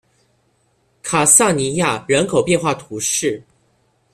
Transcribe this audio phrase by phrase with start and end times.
[1.03, 3.43] 卡萨尼亚人口变化图示